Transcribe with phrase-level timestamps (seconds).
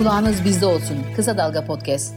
[0.00, 0.96] Kulağınız bizde olsun.
[1.16, 2.14] Kısa Dalga Podcast.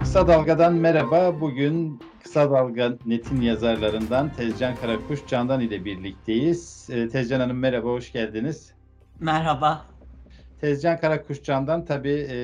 [0.00, 1.40] Kısa Dalga'dan merhaba.
[1.40, 6.88] Bugün Kısa Dalga Net'in yazarlarından Tezcan Karakuş Candan ile birlikteyiz.
[6.92, 8.72] Ee, Tezcan Hanım merhaba, hoş geldiniz.
[9.20, 9.86] Merhaba.
[10.60, 12.36] Tezcan Karakuş Candan tabii e,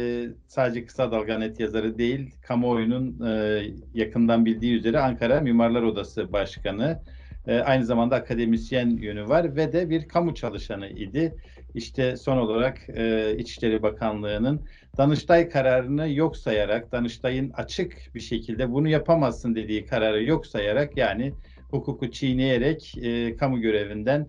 [0.47, 3.63] sadece Kısa Dalga Net yazarı değil, kamuoyunun e,
[3.95, 7.03] yakından bildiği üzere Ankara Mimarlar Odası Başkanı.
[7.47, 11.35] E, aynı zamanda akademisyen yönü var ve de bir kamu çalışanı idi.
[11.79, 14.61] İşte son olarak e, İçişleri Bakanlığı'nın
[14.97, 21.33] Danıştay kararını yok sayarak, Danıştay'ın açık bir şekilde bunu yapamazsın dediği kararı yok sayarak yani
[21.71, 24.27] hukuku çiğneyerek e, kamu görevinden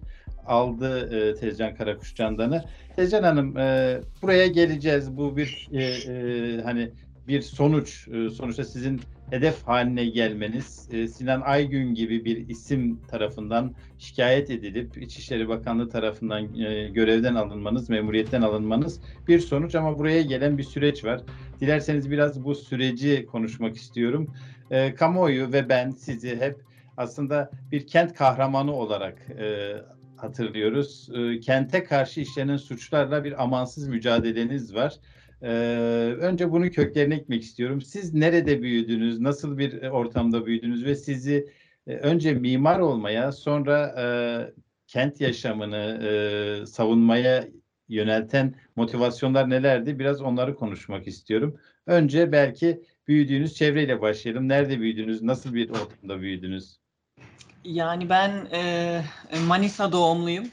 [0.47, 2.63] aldı e, Tezcan Karakuş Candan'ı.
[2.95, 5.17] Tezcan Hanım e, buraya geleceğiz.
[5.17, 6.89] Bu bir e, e, hani
[7.29, 8.07] bir sonuç.
[8.07, 14.97] E, sonuçta sizin hedef haline gelmeniz, e, Sinan Aygün gibi bir isim tarafından şikayet edilip
[14.97, 21.05] İçişleri Bakanlığı tarafından e, görevden alınmanız, memuriyetten alınmanız bir sonuç ama buraya gelen bir süreç
[21.05, 21.21] var.
[21.59, 24.33] Dilerseniz biraz bu süreci konuşmak istiyorum.
[24.71, 26.55] E, kamuoyu ve ben sizi hep
[26.97, 29.75] aslında bir kent kahramanı olarak e,
[30.17, 31.09] hatırlıyoruz.
[31.13, 34.93] E, kente karşı işlenen suçlarla bir amansız mücadeleniz var.
[35.41, 35.47] Ee,
[36.19, 37.81] önce bunu köklerine gitmek istiyorum.
[37.81, 41.49] Siz nerede büyüdünüz, nasıl bir ortamda büyüdünüz ve sizi
[41.87, 44.05] e, önce mimar olmaya, sonra e,
[44.87, 47.47] kent yaşamını e, savunmaya
[47.89, 49.99] yönelten motivasyonlar nelerdi?
[49.99, 51.59] Biraz onları konuşmak istiyorum.
[51.85, 54.47] Önce belki büyüdüğünüz çevreyle başlayalım.
[54.47, 56.79] Nerede büyüdünüz, nasıl bir ortamda büyüdünüz?
[57.63, 59.01] Yani ben e,
[59.47, 60.45] Manisa doğumluyum.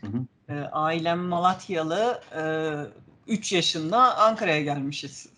[0.00, 0.26] Hı hı.
[0.48, 2.20] E, ailem Malatyalı.
[2.36, 2.42] E,
[3.26, 5.28] 3 yaşında Ankara'ya gelmişiz.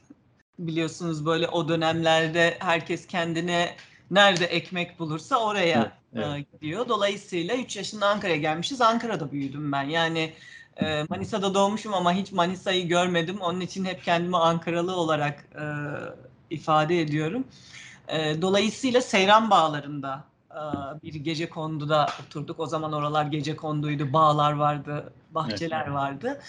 [0.58, 3.76] Biliyorsunuz böyle o dönemlerde herkes kendine
[4.10, 6.52] nerede ekmek bulursa oraya evet, evet.
[6.52, 6.88] gidiyor.
[6.88, 8.80] Dolayısıyla 3 yaşında Ankara'ya gelmişiz.
[8.80, 9.82] Ankara'da büyüdüm ben.
[9.82, 10.32] Yani
[10.76, 13.40] e, Manisa'da doğmuşum ama hiç Manisa'yı görmedim.
[13.40, 15.64] Onun için hep kendimi Ankaralı olarak e,
[16.54, 17.44] ifade ediyorum.
[18.08, 20.24] E, dolayısıyla Seyran Bağları'nda
[21.02, 22.60] bir gece konduda oturduk.
[22.60, 24.12] O zaman oralar gece konduydu.
[24.12, 25.94] Bağlar vardı, bahçeler evet.
[25.94, 26.40] vardı.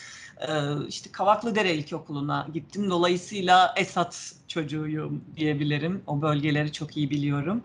[0.87, 2.89] İşte Kavaklıdere İlkokulu'na gittim.
[2.89, 6.03] Dolayısıyla Esat çocuğuyum diyebilirim.
[6.07, 7.63] O bölgeleri çok iyi biliyorum.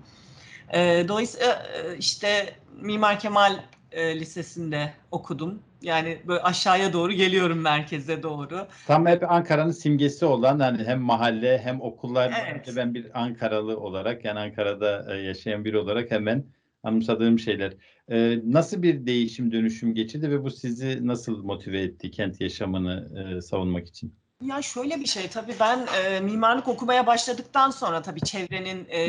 [1.09, 1.67] Dolayısıyla
[1.99, 3.61] işte Mimar Kemal
[3.95, 5.63] Lisesi'nde okudum.
[5.83, 8.67] Yani böyle aşağıya doğru geliyorum merkeze doğru.
[8.87, 12.73] Tam hep Ankara'nın simgesi olan hani hem mahalle hem okullar evet.
[12.77, 16.45] ben bir Ankaralı olarak yani Ankara'da yaşayan biri olarak hemen
[16.83, 17.73] anımsadığım şeyler.
[18.11, 23.41] Ee, nasıl bir değişim dönüşüm geçirdi ve bu sizi nasıl motive etti kent yaşamını e,
[23.41, 24.22] savunmak için?
[24.43, 29.01] Ya şöyle bir şey tabii ben e, mimarlık okumaya başladıktan sonra tabii çevrenin e,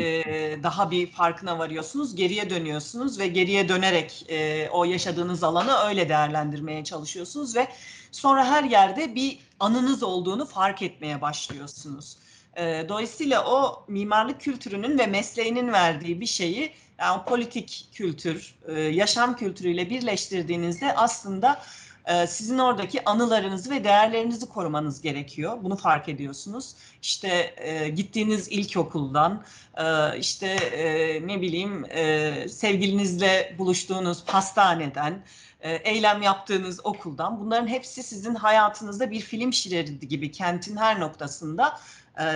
[0.62, 2.14] daha bir farkına varıyorsunuz.
[2.14, 7.68] Geriye dönüyorsunuz ve geriye dönerek e, o yaşadığınız alanı öyle değerlendirmeye çalışıyorsunuz ve
[8.12, 12.16] sonra her yerde bir anınız olduğunu fark etmeye başlıyorsunuz.
[12.56, 19.36] E, dolayısıyla o mimarlık kültürünün ve mesleğinin verdiği bir şeyi yani politik kültür, e, yaşam
[19.36, 21.62] kültürüyle birleştirdiğinizde aslında
[22.06, 25.58] ee, sizin oradaki anılarınızı ve değerlerinizi korumanız gerekiyor.
[25.62, 26.74] Bunu fark ediyorsunuz.
[27.02, 29.44] İşte e, gittiğiniz ilkokuldan,
[29.76, 35.22] e, işte e, ne bileyim e, sevgilinizle buluştuğunuz pastaneden,
[35.60, 41.78] e, eylem yaptığınız okuldan bunların hepsi sizin hayatınızda bir film şeridi gibi kentin her noktasında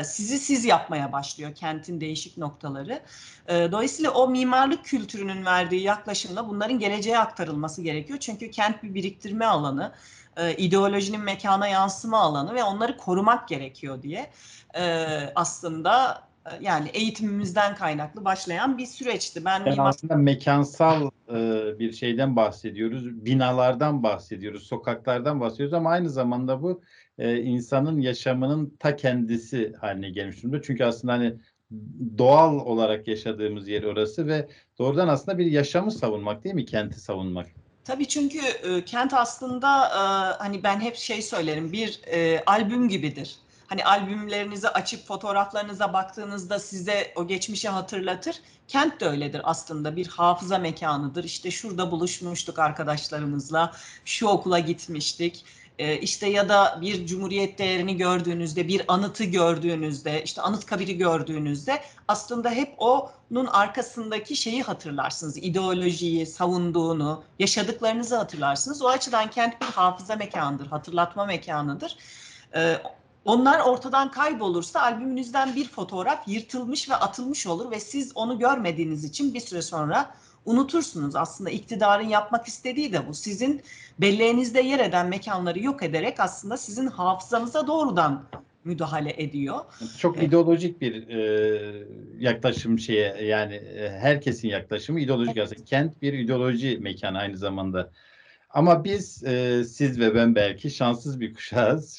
[0.05, 3.00] sizi siz yapmaya başlıyor kentin değişik noktaları.
[3.49, 8.19] E, dolayısıyla o mimarlık kültürünün verdiği yaklaşımla bunların geleceğe aktarılması gerekiyor.
[8.19, 9.93] Çünkü kent bir biriktirme alanı,
[10.37, 14.31] e, ideolojinin mekana yansıma alanı ve onları korumak gerekiyor diye
[15.34, 16.22] aslında
[16.61, 19.45] yani eğitimimizden kaynaklı başlayan bir süreçti.
[19.45, 19.89] Ben yani mimar...
[19.89, 21.11] aslında mekansal
[21.79, 26.83] bir şeyden bahsediyoruz, binalardan bahsediyoruz, sokaklardan bahsediyoruz ama aynı zamanda bu
[27.19, 30.63] e, insanın yaşamının ta kendisi haline gelmiş durumda.
[30.63, 31.35] Çünkü aslında hani
[32.19, 34.49] doğal olarak yaşadığımız yer orası ve
[34.79, 36.65] doğrudan aslında bir yaşamı savunmak değil mi?
[36.65, 37.47] Kenti savunmak.
[37.85, 40.01] Tabii çünkü e, kent aslında e,
[40.43, 43.37] hani ben hep şey söylerim bir e, albüm gibidir.
[43.69, 48.37] Hani albümlerinizi açıp fotoğraflarınıza baktığınızda size o geçmişi hatırlatır.
[48.69, 51.25] Kent de öyledir aslında bir hafıza mekanıdır.
[51.25, 53.73] İşte şurada buluşmuştuk arkadaşlarımızla,
[54.05, 55.44] şu okula gitmiştik
[55.79, 61.82] e, işte ya da bir cumhuriyet değerini gördüğünüzde, bir anıtı gördüğünüzde, işte anıt kabiri gördüğünüzde
[62.09, 65.37] aslında hep onun arkasındaki şeyi hatırlarsınız.
[65.37, 68.82] İdeolojiyi, savunduğunu, yaşadıklarınızı hatırlarsınız.
[68.82, 71.97] O açıdan kent bir hafıza mekanıdır, hatırlatma mekanıdır.
[72.55, 72.82] E,
[73.25, 79.35] onlar ortadan kaybolursa albümünüzden bir fotoğraf yırtılmış ve atılmış olur ve siz onu görmediğiniz için
[79.35, 81.17] bir süre sonra unutursunuz.
[81.17, 83.15] Aslında iktidarın yapmak istediği de bu.
[83.15, 83.62] Sizin
[84.00, 88.25] belleğinizde yer eden mekanları yok ederek aslında sizin hafızanıza doğrudan
[88.65, 89.59] müdahale ediyor.
[89.99, 90.29] Çok evet.
[90.29, 91.87] ideolojik bir e,
[92.19, 95.47] yaklaşım şeye yani e, herkesin yaklaşımı ideolojik evet.
[95.47, 95.65] aslında.
[95.65, 97.91] Kent bir ideoloji mekanı aynı zamanda.
[98.50, 101.99] Ama biz e, siz ve ben belki şanssız bir kuşağız.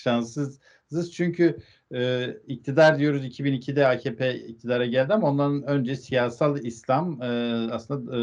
[0.89, 1.57] Şanssızız çünkü
[1.93, 7.25] e, iktidar diyoruz 2002'de AKP iktidara geldi ama ondan önce siyasal İslam e,
[7.71, 8.19] aslında e,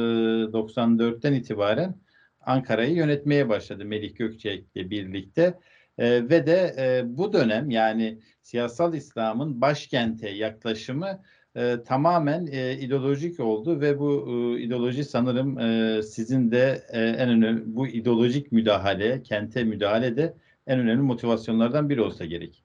[0.52, 1.94] 94'ten itibaren
[2.40, 5.58] Ankara'yı yönetmeye başladı Melih Gökçek'le birlikte.
[5.98, 11.22] E, ve de e, bu dönem yani siyasal İslam'ın başkente yaklaşımı
[11.56, 17.28] e, tamamen e, ideolojik oldu ve bu e, ideoloji sanırım e, sizin de e, en
[17.28, 20.34] önemli bu ideolojik müdahale, kente müdahale de
[20.66, 22.62] en önemli motivasyonlardan biri olsa gerek.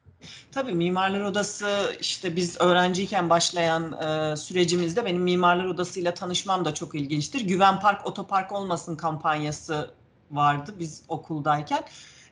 [0.52, 6.74] Tabii Mimarlar Odası işte biz öğrenciyken başlayan e, sürecimizde benim Mimarlar Odası ile tanışmam da
[6.74, 7.42] çok ilginçtir.
[7.42, 9.92] Güven Park Otopark olmasın kampanyası
[10.32, 11.84] vardı biz okuldayken.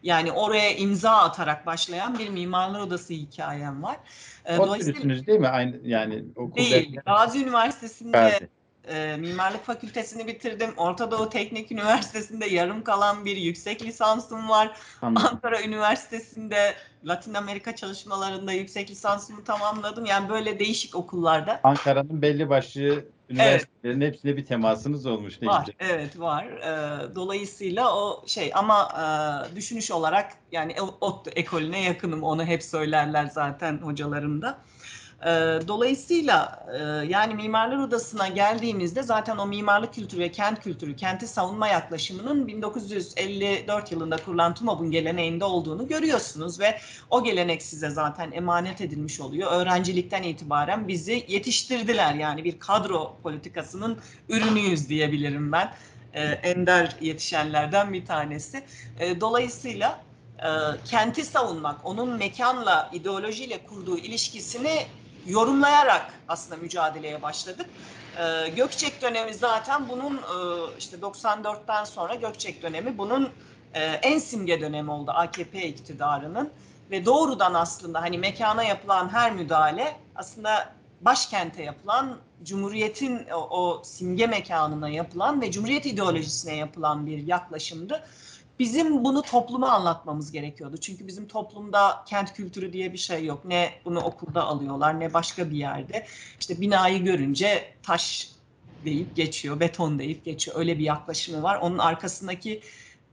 [0.04, 3.98] Yani oraya imza atarak başlayan bir Mimarlar Odası hikayem var.
[4.46, 5.48] E, Dolayısıyla değil mi?
[5.48, 6.56] Aynı yani okulda.
[6.56, 7.00] Değil.
[7.06, 8.50] Gazi Üniversitesi'nde evet
[8.88, 10.74] e, mimarlık fakültesini bitirdim.
[10.78, 14.78] Orta Doğu Teknik Üniversitesi'nde yarım kalan bir yüksek lisansım var.
[15.02, 15.28] Anladım.
[15.32, 16.74] Ankara Üniversitesi'nde
[17.06, 20.06] Latin Amerika çalışmalarında yüksek lisansımı tamamladım.
[20.06, 21.60] Yani böyle değişik okullarda.
[21.64, 24.14] Ankara'nın belli başlı üniversitelerin evet.
[24.14, 25.42] hepsine bir temasınız olmuş.
[25.42, 25.96] Ne var, güzel.
[25.96, 26.46] evet var.
[26.46, 28.90] E, dolayısıyla o şey ama
[29.52, 32.24] e, düşünüş olarak yani ODTÜ ekolüne yakınım.
[32.24, 34.58] Onu hep söylerler zaten hocalarım da.
[35.26, 35.30] E,
[35.68, 41.68] dolayısıyla e, yani Mimarlar Odası'na geldiğimizde zaten o mimarlık kültürü ve kent kültürü, kenti savunma
[41.68, 46.80] yaklaşımının 1954 yılında kurulan TUMOB'un geleneğinde olduğunu görüyorsunuz ve
[47.10, 49.52] o gelenek size zaten emanet edilmiş oluyor.
[49.52, 53.98] Öğrencilikten itibaren bizi yetiştirdiler yani bir kadro politikasının
[54.30, 55.74] ürünüyüz diyebilirim ben.
[56.14, 58.64] E, ender yetişenlerden bir tanesi.
[59.00, 60.02] E, dolayısıyla
[60.40, 60.48] e,
[60.86, 64.86] kenti savunmak, onun mekanla, ideolojiyle kurduğu ilişkisini
[65.28, 67.66] yorumlayarak aslında mücadeleye başladık.
[68.18, 70.30] Ee, Gökçek dönemi zaten bunun e,
[70.80, 73.30] işte 94'ten sonra Gökçek dönemi bunun
[73.74, 76.50] e, en simge dönemi oldu AKP iktidarının
[76.92, 84.28] ve doğrudan aslında hani mekana yapılan her müdahale aslında başkente yapılan Cumhuriyet'in o, o simge
[84.28, 88.04] mekanına yapılan ve Cumhuriyet ideolojisine yapılan bir yaklaşımdı.
[88.60, 90.78] Bizim bunu topluma anlatmamız gerekiyordu.
[90.78, 93.46] Çünkü bizim toplumda kent kültürü diye bir şey yok.
[93.46, 96.06] Ne bunu okulda alıyorlar ne başka bir yerde.
[96.40, 98.32] İşte binayı görünce taş
[98.86, 100.58] deyip geçiyor, beton deyip geçiyor.
[100.60, 101.56] Öyle bir yaklaşımı var.
[101.62, 102.62] Onun arkasındaki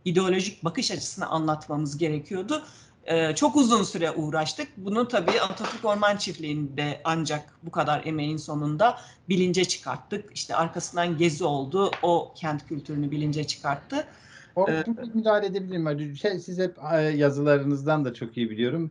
[0.05, 2.63] ideolojik bakış açısını anlatmamız gerekiyordu.
[3.07, 4.69] Ee, çok uzun süre uğraştık.
[4.77, 8.99] Bunu tabii Atatürk Orman Çiftliği'nde ancak bu kadar emeğin sonunda
[9.29, 10.31] bilince çıkarttık.
[10.35, 11.91] İşte arkasından gezi oldu.
[12.03, 14.07] O kent kültürünü bilince çıkarttı.
[14.57, 16.17] Orada ee, müdahale edebilir miyim?
[16.17, 18.91] Şey, siz hep e, yazılarınızdan da çok iyi biliyorum.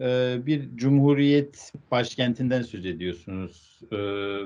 [0.00, 3.96] Ee, bir cumhuriyet başkentinden söz ediyorsunuz ee,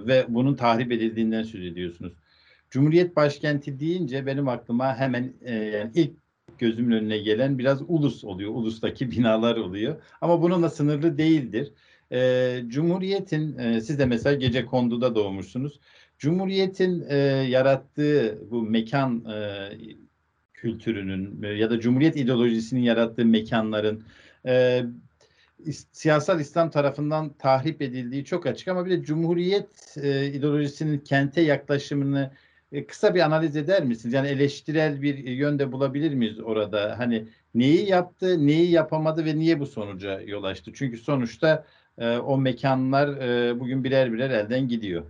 [0.07, 2.13] ve bunun tahrip edildiğinden söz ediyorsunuz.
[2.71, 6.11] Cumhuriyet başkenti deyince benim aklıma hemen e, yani ilk
[6.59, 8.51] gözümün önüne gelen biraz ulus oluyor.
[8.51, 10.03] Ulustaki binalar oluyor.
[10.21, 11.73] Ama bununla sınırlı değildir.
[12.69, 15.81] Cumhuriyet'in, e, siz de mesela gece konduda doğmuşsunuz.
[16.19, 17.09] Cumhuriyet'in
[17.47, 19.25] yarattığı bu mekan
[20.61, 24.05] kültürünün ya da Cumhuriyet ideolojisinin yarattığı mekanların
[24.47, 24.85] e,
[25.93, 32.31] siyasal İslam tarafından tahrip edildiği çok açık ama bir de Cumhuriyet e, ideolojisinin kente yaklaşımını
[32.73, 34.15] e, kısa bir analiz eder misiniz?
[34.15, 36.99] Yani eleştirel bir yönde bulabilir miyiz orada?
[36.99, 40.71] Hani neyi yaptı, neyi yapamadı ve niye bu sonuca yol açtı?
[40.75, 41.65] Çünkü sonuçta
[41.99, 45.05] e, o mekanlar e, bugün birer birer elden gidiyor.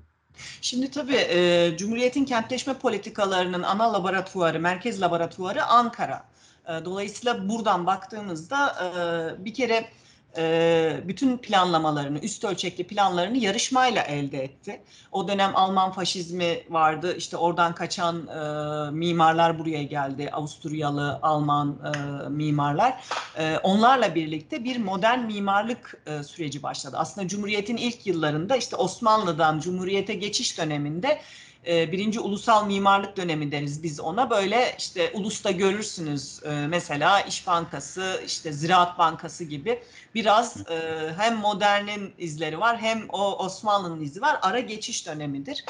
[0.60, 6.24] Şimdi tabii e, Cumhuriyet'in kentleşme politikalarının ana laboratuvarı, merkez laboratuvarı Ankara.
[6.68, 9.88] E, dolayısıyla buradan baktığımızda e, bir kere
[10.36, 14.80] e, bütün planlamalarını, üst ölçekli planlarını yarışmayla elde etti.
[15.12, 17.16] O dönem Alman faşizmi vardı.
[17.16, 20.30] İşte oradan kaçan e, mimarlar buraya geldi.
[20.32, 23.04] Avusturyalı, Alman e, mimarlar.
[23.38, 26.96] E, onlarla birlikte bir modern mimarlık e, süreci başladı.
[26.98, 31.20] Aslında Cumhuriyet'in ilk yıllarında işte Osmanlı'dan Cumhuriyet'e geçiş döneminde
[31.66, 34.30] e, birinci ulusal mimarlık dönemi deriz biz ona.
[34.30, 39.82] Böyle işte ulusta görürsünüz e, mesela İş Bankası, işte Ziraat Bankası gibi
[40.14, 44.38] biraz e, hem modernin izleri var hem o Osmanlı'nın izi var.
[44.42, 45.64] Ara geçiş dönemidir.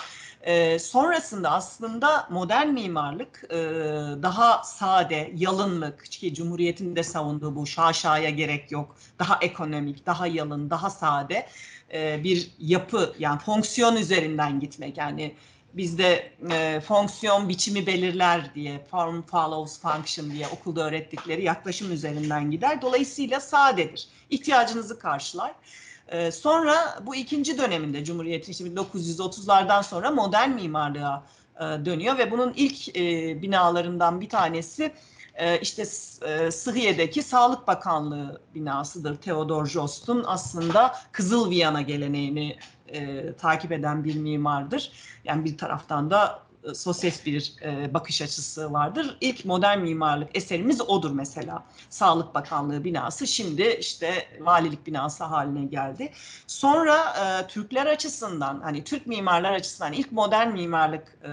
[0.79, 3.51] Sonrasında aslında modern mimarlık
[4.23, 8.97] daha sade, yalınlık ki Cumhuriyet'in de savunduğu bu şaşaya gerek yok.
[9.19, 11.47] Daha ekonomik, daha yalın, daha sade
[12.25, 15.35] bir yapı yani fonksiyon üzerinden gitmek yani
[15.75, 22.83] bizde e, fonksiyon biçimi belirler diye form follows function diye okulda öğrettikleri yaklaşım üzerinden gider.
[22.83, 24.09] Dolayısıyla sadedir.
[24.31, 25.53] İhtiyacınızı karşılar.
[26.09, 31.25] E, sonra bu ikinci döneminde Cumhuriyet'in işte 1930'lardan sonra modern mimarlığa
[31.57, 34.93] e, dönüyor ve bunun ilk e, binalarından bir tanesi
[35.35, 35.83] e, işte
[36.29, 39.17] e, Sıhhiye'deki Sağlık Bakanlığı binasıdır.
[39.17, 42.57] Theodor Jost'un aslında Kızıl Viyana geleneğini
[42.93, 44.93] e, takip eden bir mimardır.
[45.25, 49.17] Yani bir taraftan da e, sosyalist bir e, bakış açısı vardır.
[49.21, 51.65] İlk modern mimarlık eserimiz odur mesela.
[51.91, 56.13] Sağlık Bakanlığı binası şimdi işte valilik binası haline geldi.
[56.47, 61.31] Sonra e, Türkler açısından hani Türk mimarlar açısından ilk modern mimarlık e,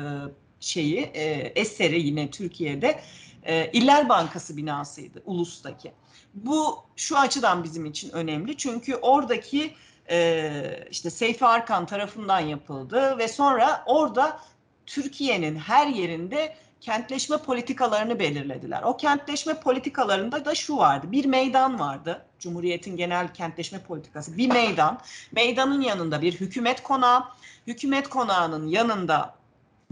[0.60, 1.24] şeyi e,
[1.56, 3.00] eseri yine Türkiye'de
[3.44, 5.92] e, İller Bankası binasıydı Ulus'taki.
[6.34, 9.74] Bu şu açıdan bizim için önemli çünkü oradaki
[10.10, 14.40] e, işte Seyfi Arkan tarafından yapıldı ve sonra orada
[14.86, 18.82] Türkiye'nin her yerinde kentleşme politikalarını belirlediler.
[18.84, 21.12] O kentleşme politikalarında da şu vardı.
[21.12, 22.26] Bir meydan vardı.
[22.40, 24.38] Cumhuriyet'in genel kentleşme politikası.
[24.38, 25.00] Bir meydan.
[25.32, 27.24] Meydanın yanında bir hükümet konağı.
[27.68, 29.36] Hükümet konağının yanında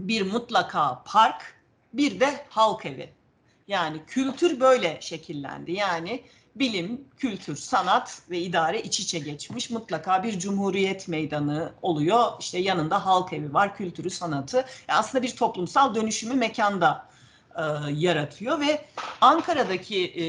[0.00, 1.56] bir mutlaka park.
[1.92, 3.10] Bir de halk evi.
[3.68, 5.72] Yani kültür böyle şekillendi.
[5.72, 6.22] Yani
[6.58, 9.70] bilim, kültür, sanat ve idare iç içe geçmiş.
[9.70, 12.32] Mutlaka bir cumhuriyet meydanı oluyor.
[12.40, 14.56] İşte yanında halk evi var, kültürü, sanatı.
[14.56, 17.08] Yani aslında bir toplumsal dönüşümü mekanda
[17.56, 18.84] e, yaratıyor ve
[19.20, 20.24] Ankara'daki e,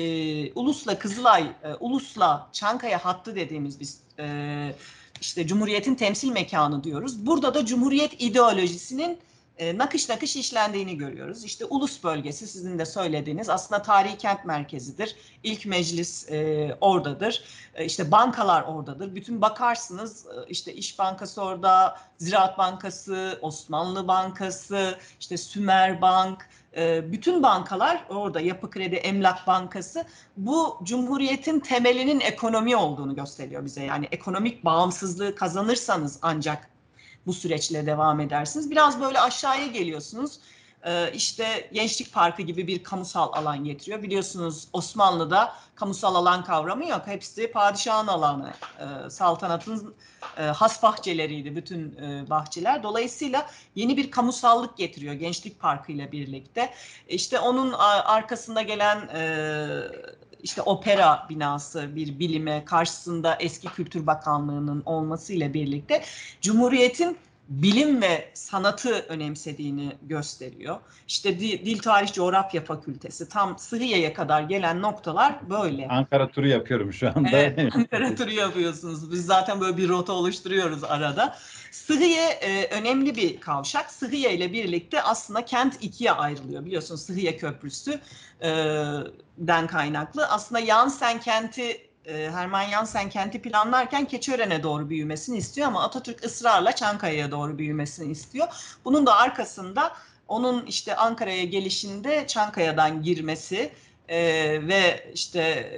[0.53, 4.75] Ulus'la Kızılay, e, Ulus'la Çankaya hattı dediğimiz biz e,
[5.21, 7.25] işte Cumhuriyet'in temsil mekanı diyoruz.
[7.25, 9.19] Burada da Cumhuriyet ideolojisinin
[9.57, 11.43] e, nakış nakış işlendiğini görüyoruz.
[11.43, 15.15] İşte ulus bölgesi sizin de söylediğiniz aslında tarihi kent merkezidir.
[15.43, 17.43] İlk meclis e, oradadır.
[17.75, 19.15] E, işte bankalar oradadır.
[19.15, 27.11] Bütün bakarsınız e, işte İş Bankası orada, Ziraat Bankası, Osmanlı Bankası, işte Sümer Bank, e,
[27.11, 30.05] bütün bankalar orada Yapı Kredi, Emlak Bankası
[30.37, 33.83] bu Cumhuriyet'in temelinin ekonomi olduğunu gösteriyor bize.
[33.83, 36.69] Yani ekonomik bağımsızlığı kazanırsanız ancak
[37.27, 38.71] bu süreçle devam edersiniz.
[38.71, 40.39] Biraz böyle aşağıya geliyorsunuz.
[40.85, 44.03] Ee, işte Gençlik Parkı gibi bir kamusal alan getiriyor.
[44.03, 47.01] Biliyorsunuz Osmanlı'da kamusal alan kavramı yok.
[47.05, 48.53] Hepsi padişahın alanı.
[48.79, 49.95] Ee, saltanatın
[50.37, 52.83] e, has bahçeleriydi bütün e, bahçeler.
[52.83, 56.73] Dolayısıyla yeni bir kamusallık getiriyor Gençlik Parkı ile birlikte.
[57.07, 57.73] İşte onun
[58.05, 59.21] arkasında gelen e,
[60.43, 66.03] işte opera binası bir bilime karşısında eski Kültür Bakanlığı'nın olmasıyla birlikte
[66.41, 67.17] Cumhuriyet'in
[67.49, 70.77] bilim ve sanatı önemsediğini gösteriyor.
[71.07, 75.87] İşte Dil, Dil Tarih Coğrafya Fakültesi tam Sıhhiye'ye kadar gelen noktalar böyle.
[75.87, 77.29] Ankara turu yapıyorum şu anda.
[77.31, 79.11] Evet, Ankara turu yapıyorsunuz.
[79.11, 81.37] Biz zaten böyle bir rota oluşturuyoruz arada.
[81.71, 83.91] Sıhhiye e, önemli bir kavşak.
[83.91, 86.65] Sıhhiye ile birlikte aslında kent ikiye ayrılıyor.
[86.65, 87.99] Biliyorsunuz Sıhhiye Köprüsü
[88.41, 88.49] e,
[89.37, 90.27] den kaynaklı.
[90.27, 96.71] Aslında Yansen kenti e, Hermann Jansen kenti planlarken Keçiören'e doğru büyümesini istiyor ama Atatürk ısrarla
[96.71, 98.47] Çankaya'ya doğru büyümesini istiyor.
[98.85, 99.93] Bunun da arkasında
[100.27, 103.71] onun işte Ankara'ya gelişinde Çankaya'dan girmesi
[104.07, 104.17] e,
[104.67, 105.71] ve işte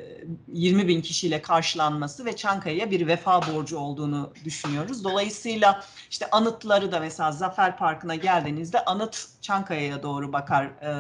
[0.48, 5.04] 20 bin kişiyle karşılanması ve Çankaya'ya bir vefa borcu olduğunu düşünüyoruz.
[5.04, 10.92] Dolayısıyla işte anıtları da mesela Zafer Parkı'na geldiğinizde anıt Çankaya'ya doğru bakar, e,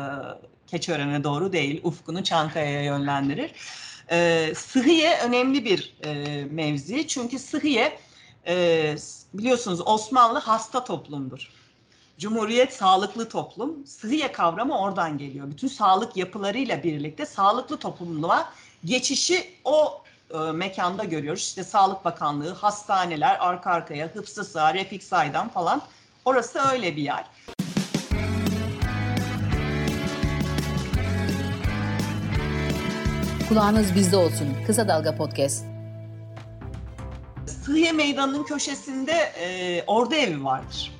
[0.67, 3.51] Keçiören'e doğru değil, ufkunu Çankaya'ya yönlendirir.
[4.11, 7.99] E, Sıhhiye önemli bir e, mevzi çünkü Sıhhiye
[8.47, 8.95] e,
[9.33, 11.51] biliyorsunuz Osmanlı hasta toplumdur.
[12.17, 13.85] Cumhuriyet sağlıklı toplum.
[13.85, 15.51] Sıhhiye kavramı oradan geliyor.
[15.51, 18.53] Bütün sağlık yapılarıyla birlikte sağlıklı toplumluğa
[18.85, 21.41] geçişi o e, mekanda görüyoruz.
[21.41, 25.81] İşte Sağlık Bakanlığı, hastaneler arka arkaya, Hıfzı Sağ, Refik Say'dan falan.
[26.25, 27.25] Orası öyle bir yer.
[33.49, 34.47] Kulağınız bizde olsun.
[34.67, 35.65] Kısa Dalga Podcast.
[37.47, 40.91] Sıhhiye Meydanı'nın köşesinde e, ordu evi vardır.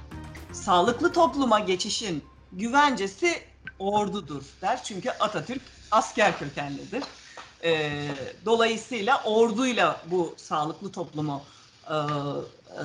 [0.52, 3.34] Sağlıklı topluma geçişin güvencesi
[3.80, 4.84] ordudur der.
[4.84, 7.04] Çünkü Atatürk asker kökenlidir.
[7.64, 7.92] E,
[8.46, 11.42] dolayısıyla orduyla bu sağlıklı toplumu
[11.90, 12.00] e, e,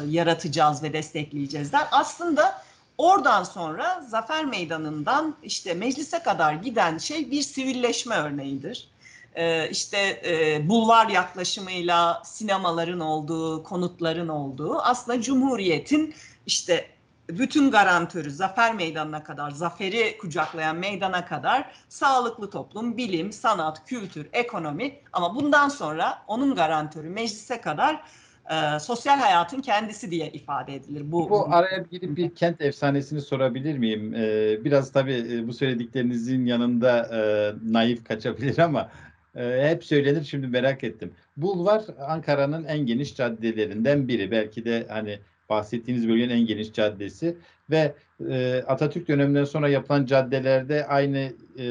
[0.09, 1.89] yaratacağız ve destekleyeceğiz der.
[1.93, 2.63] Aslında
[2.99, 8.94] oradan sonra Zafer Meydanı'ndan işte meclise kadar giden şey bir sivilleşme örneğidir
[9.35, 16.15] e, işte e, bulvar yaklaşımıyla sinemaların olduğu, konutların olduğu aslında Cumhuriyet'in
[16.47, 16.95] işte
[17.29, 24.95] bütün garantörü zafer meydanına kadar, zaferi kucaklayan meydana kadar sağlıklı toplum, bilim, sanat, kültür, ekonomi
[25.13, 28.03] ama bundan sonra onun garantörü meclise kadar
[28.51, 31.13] e, sosyal hayatın kendisi diye ifade edilir.
[31.13, 34.15] Bu, bu araya girip bir kent efsanesini sorabilir miyim?
[34.15, 38.91] Ee, biraz tabii e, bu söylediklerinizin yanında e, naif kaçabilir ama
[39.37, 41.13] e, hep söylenir şimdi merak ettim.
[41.37, 44.31] Bulvar Ankara'nın en geniş caddelerinden biri.
[44.31, 45.19] Belki de hani
[45.51, 47.37] bahsettiğiniz bölgenin en geniş caddesi
[47.71, 47.95] ve
[48.31, 51.65] e, Atatürk döneminden sonra yapılan caddelerde aynı e,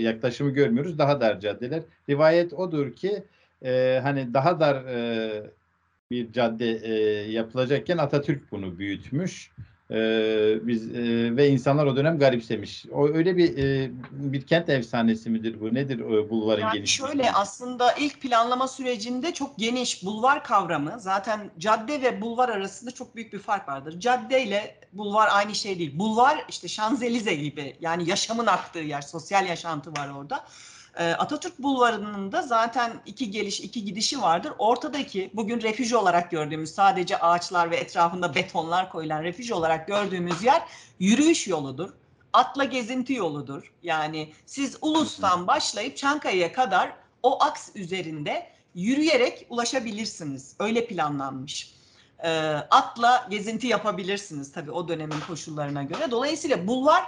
[0.00, 0.98] yaklaşımı görmüyoruz.
[0.98, 1.82] Daha dar caddeler.
[2.08, 3.22] Rivayet odur ki
[3.64, 5.30] e, hani daha dar e,
[6.10, 6.92] bir cadde e,
[7.30, 9.50] yapılacakken Atatürk bunu büyütmüş.
[9.90, 9.96] E,
[10.66, 12.86] biz e, ve insanlar o dönem garipsemiş.
[12.92, 15.74] O öyle bir e, bir kent efsanesi midir bu?
[15.74, 17.08] Nedir o bulvarın yani genişliği?
[17.08, 23.16] Şöyle aslında ilk planlama sürecinde çok geniş bulvar kavramı zaten cadde ve bulvar arasında çok
[23.16, 24.00] büyük bir fark vardır.
[24.00, 25.98] Cadde ile bulvar aynı şey değil.
[25.98, 30.44] Bulvar işte Şanzelize gibi yani yaşamın aktığı yer, sosyal yaşantı var orada.
[30.98, 34.52] Ee, Atatürk Bulvarı'nın da zaten iki geliş, iki gidişi vardır.
[34.58, 40.62] Ortadaki bugün refüj olarak gördüğümüz sadece ağaçlar ve etrafında betonlar koyulan refüj olarak gördüğümüz yer
[40.98, 41.90] yürüyüş yoludur.
[42.32, 43.72] Atla gezinti yoludur.
[43.82, 50.54] Yani siz Ulus'tan başlayıp Çankaya'ya kadar o aks üzerinde yürüyerek ulaşabilirsiniz.
[50.58, 51.74] Öyle planlanmış.
[52.24, 52.30] Ee,
[52.70, 56.10] atla gezinti yapabilirsiniz tabii o dönemin koşullarına göre.
[56.10, 57.04] Dolayısıyla bulvar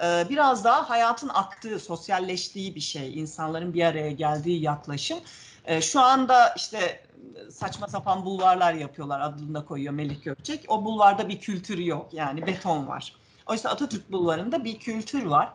[0.00, 3.18] biraz daha hayatın aktığı, sosyalleştiği bir şey.
[3.18, 5.18] insanların bir araya geldiği yaklaşım.
[5.64, 7.02] Ee, şu anda işte
[7.50, 10.64] saçma sapan bulvarlar yapıyorlar adını da koyuyor Melih Gökçek.
[10.68, 13.14] O bulvarda bir kültür yok yani beton var.
[13.46, 15.52] Oysa Atatürk bulvarında bir kültür var.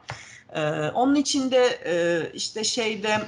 [0.54, 3.22] Ee, onun içinde e, işte şeyde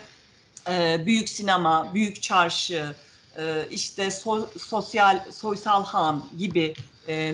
[0.70, 2.96] e, büyük sinema, büyük çarşı,
[3.38, 4.12] e, işte
[4.58, 6.74] sosyal soysal han gibi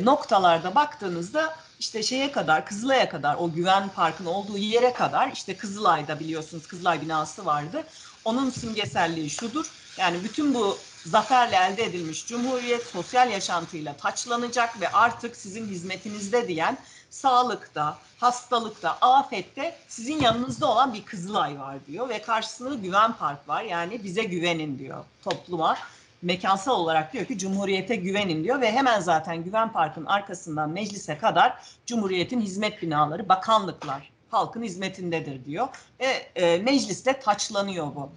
[0.03, 6.20] noktalarda baktığınızda işte şeye kadar Kızılay'a kadar o Güven Park'ın olduğu yere kadar işte Kızılay'da
[6.20, 7.84] biliyorsunuz Kızılay binası vardı.
[8.25, 9.72] Onun simgeselliği şudur.
[9.98, 16.77] Yani bütün bu zaferle elde edilmiş cumhuriyet sosyal yaşantıyla taçlanacak ve artık sizin hizmetinizde diyen
[17.10, 23.64] sağlıkta, hastalıkta, afette sizin yanınızda olan bir Kızılay var diyor ve karşısında Güven Park var.
[23.64, 25.77] Yani bize güvenin diyor topluma
[26.25, 31.57] mekansal olarak diyor ki Cumhuriyete güvenin diyor ve hemen zaten Güven Park'ın arkasından meclise kadar
[31.85, 35.68] Cumhuriyet'in hizmet binaları, bakanlıklar halkın hizmetindedir diyor.
[36.00, 38.09] Ve e, mecliste taçlanıyor bu.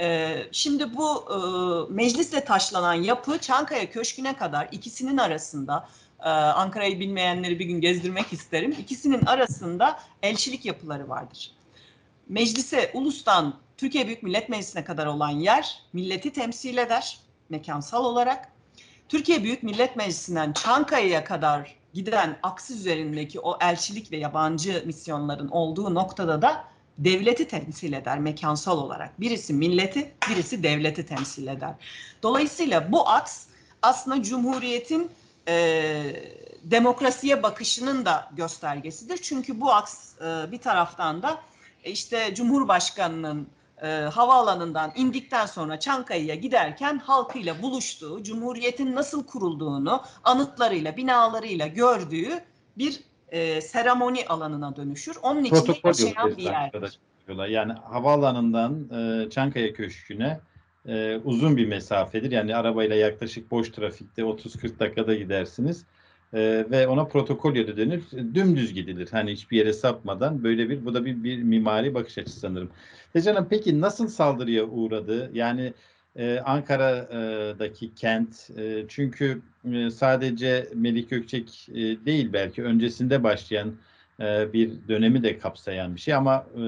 [0.00, 1.38] E, şimdi bu e,
[1.94, 5.88] meclisle taşlanan yapı Çankaya Köşkü'ne kadar ikisinin arasında
[6.20, 8.76] e, Ankara'yı bilmeyenleri bir gün gezdirmek isterim.
[8.80, 11.52] İkisinin arasında elçilik yapıları vardır.
[12.28, 17.18] Meclise, ulustan Türkiye Büyük Millet Meclisi'ne kadar olan yer milleti temsil eder
[17.50, 18.48] mekansal olarak.
[19.08, 25.94] Türkiye Büyük Millet Meclisi'nden Çankaya'ya kadar giden aks üzerindeki o elçilik ve yabancı misyonların olduğu
[25.94, 26.64] noktada da
[26.98, 29.20] devleti temsil eder mekansal olarak.
[29.20, 31.74] Birisi milleti, birisi devleti temsil eder.
[32.22, 33.46] Dolayısıyla bu aks
[33.82, 35.10] aslında Cumhuriyet'in
[35.48, 36.02] e,
[36.64, 39.18] demokrasiye bakışının da göstergesidir.
[39.18, 41.40] Çünkü bu aks e, bir taraftan da
[41.84, 43.48] e, işte Cumhurbaşkanı'nın
[43.82, 52.30] e, havaalanından indikten sonra Çankaya'ya giderken halkıyla buluştuğu, Cumhuriyet'in nasıl kurulduğunu anıtlarıyla, binalarıyla gördüğü
[52.78, 55.16] bir e, seremoni alanına dönüşür.
[55.22, 56.98] Onun için Protokol yaşayan bir yerdir.
[57.48, 60.40] Yani havaalanından e, Çankaya Köşkü'ne
[60.86, 62.30] e, uzun bir mesafedir.
[62.30, 65.84] Yani arabayla yaklaşık boş trafikte 30-40 dakikada gidersiniz.
[66.34, 68.02] E, ve ona protokol yolu denir.
[68.34, 69.08] Dümdüz gidilir.
[69.12, 72.70] Hani hiçbir yere sapmadan böyle bir bu da bir, bir mimari bakış açısı sanırım.
[73.12, 75.30] Tecan peki nasıl saldırıya uğradı?
[75.34, 75.72] Yani
[76.16, 83.74] e, Ankara'daki kent e, çünkü e, sadece Melih Gökçek e, değil belki öncesinde başlayan
[84.20, 86.60] e, bir dönemi de kapsayan bir şey ama e,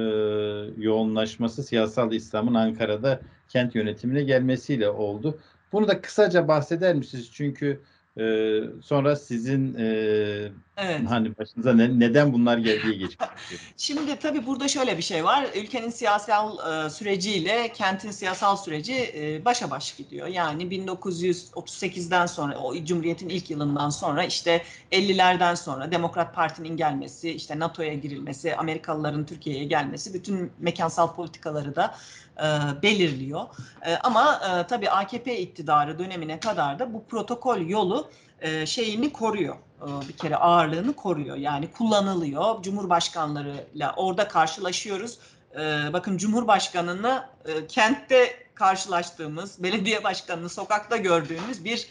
[0.78, 5.38] yoğunlaşması siyasal İslam'ın Ankara'da kent yönetimine gelmesiyle oldu.
[5.72, 7.30] Bunu da kısaca bahseder misiniz?
[7.32, 7.80] Çünkü
[8.18, 11.00] ee, sonra sizin e, evet.
[11.08, 13.28] hani başınıza ne, neden bunlar geldiği geçmek
[13.76, 15.46] Şimdi tabii burada şöyle bir şey var.
[15.56, 20.26] Ülkenin siyasal e, süreciyle kentin siyasal süreci e, başa baş gidiyor.
[20.26, 27.58] Yani 1938'den sonra o Cumhuriyet'in ilk yılından sonra işte 50'lerden sonra Demokrat Parti'nin gelmesi, işte
[27.58, 31.94] NATO'ya girilmesi, Amerikalıların Türkiye'ye gelmesi bütün mekansal politikaları da
[32.38, 32.46] e,
[32.82, 33.46] belirliyor.
[33.86, 38.10] E, ama e, tabii AKP iktidarı dönemine kadar da bu protokol yolu
[38.42, 39.56] e, şeyini koruyor.
[39.82, 41.36] E, bir kere ağırlığını koruyor.
[41.36, 42.62] Yani kullanılıyor.
[42.62, 45.18] Cumhurbaşkanlarıyla orada karşılaşıyoruz.
[45.54, 47.28] E, bakın Cumhurbaşkanını
[47.68, 51.88] kentte karşılaştığımız, belediye başkanını sokakta gördüğümüz bir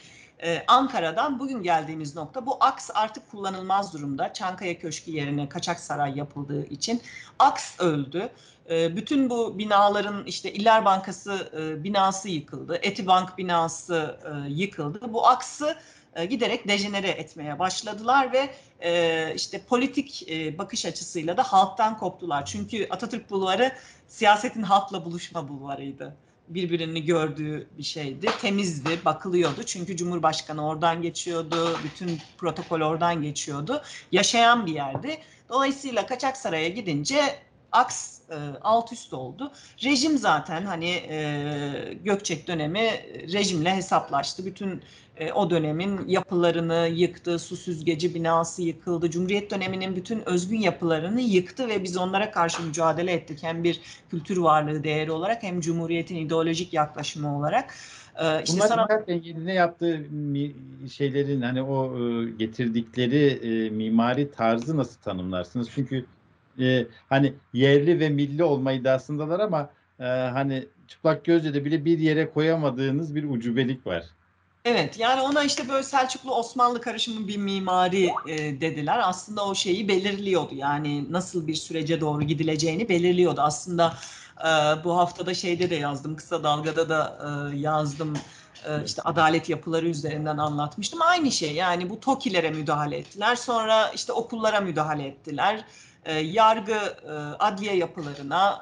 [0.68, 4.34] Ankara'dan bugün geldiğimiz nokta bu aks artık kullanılmaz durumda.
[4.34, 7.02] Çankaya Köşkü yerine Kaçak Saray yapıldığı için
[7.40, 8.30] aks öldü.
[8.70, 11.52] Bütün bu binaların işte İller Bankası
[11.84, 15.14] binası yıkıldı, Etibank binası yıkıldı.
[15.14, 15.76] Bu aksı
[16.16, 22.46] e, giderek dejenere etmeye başladılar ve e, işte politik e, bakış açısıyla da halktan koptular.
[22.46, 23.72] Çünkü Atatürk Bulvarı
[24.08, 26.16] siyasetin halkla buluşma bulvarıydı
[26.54, 28.28] birbirini gördüğü bir şeydi.
[28.42, 29.64] Temizdi, bakılıyordu.
[29.66, 33.82] Çünkü Cumhurbaşkanı oradan geçiyordu, bütün protokol oradan geçiyordu.
[34.12, 35.18] Yaşayan bir yerdi.
[35.50, 37.22] Dolayısıyla Kaçak Saray'a gidince
[37.72, 39.52] aks e, alt üst oldu.
[39.84, 42.90] Rejim zaten hani e, Gökçek dönemi
[43.34, 44.46] rejimle hesaplaştı.
[44.46, 44.82] Bütün
[45.18, 49.10] e, o dönemin yapılarını yıktı, su süzgeci binası yıkıldı.
[49.10, 53.44] Cumhuriyet döneminin bütün özgün yapılarını yıktı ve biz onlara karşı mücadele ettik.
[53.44, 53.82] Hem bir
[54.12, 57.76] kültür varlığı değeri olarak hem Cumhuriyet'in ideolojik yaklaşımı olarak.
[58.16, 58.88] E, işte Bunlar sana...
[59.44, 60.06] ne yaptığı
[60.92, 65.70] şeylerin hani o e, getirdikleri e, mimari tarzı nasıl tanımlarsınız?
[65.76, 66.06] Çünkü
[66.62, 69.70] e, hani yerli ve milli olma iddiasındalar ama
[70.00, 74.04] e, hani çıplak gözle de bile bir yere koyamadığınız bir ucubelik var.
[74.66, 79.00] Evet yani ona işte böyle Selçuklu Osmanlı karışımı bir mimari e, dediler.
[79.04, 80.56] Aslında o şeyi belirliyordu.
[80.56, 83.42] Yani nasıl bir sürece doğru gidileceğini belirliyordu.
[83.42, 83.94] Aslında
[84.40, 84.50] e,
[84.84, 86.16] bu haftada şeyde de yazdım.
[86.16, 87.18] Kısa Dalga'da da
[87.54, 88.14] e, yazdım.
[88.66, 91.02] E, işte adalet yapıları üzerinden anlatmıştım.
[91.02, 93.36] Aynı şey yani bu TOKİ'lere müdahale ettiler.
[93.36, 95.66] Sonra işte okullara müdahale ettiler.
[96.06, 98.62] E, yargı, e, adliye yapılarına,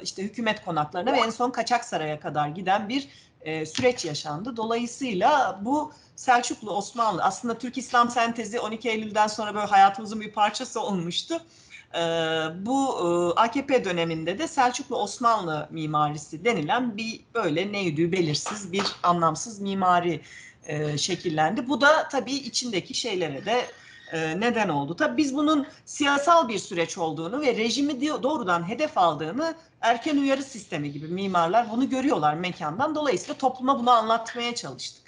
[0.00, 3.08] e, işte hükümet konaklarına ve en son Kaçak Saray'a kadar giden bir
[3.40, 4.56] e, süreç yaşandı.
[4.56, 10.80] Dolayısıyla bu Selçuklu Osmanlı aslında Türk İslam sentezi 12 Eylül'den sonra böyle hayatımızın bir parçası
[10.80, 11.40] olmuştu.
[11.94, 12.00] E,
[12.66, 19.60] bu e, AKP döneminde de Selçuklu Osmanlı mimarisi denilen bir böyle neydi belirsiz bir anlamsız
[19.60, 20.20] mimari
[20.66, 21.68] e, şekillendi.
[21.68, 23.66] Bu da tabii içindeki şeylere de
[24.12, 24.96] e, neden oldu.
[24.96, 30.92] Tabii biz bunun siyasal bir süreç olduğunu ve rejimi doğrudan hedef aldığını erken uyarı sistemi
[30.92, 32.94] gibi mimarlar bunu görüyorlar mekandan.
[32.94, 35.02] Dolayısıyla topluma bunu anlatmaya çalıştık.